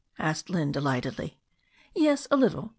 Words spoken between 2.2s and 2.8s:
a little.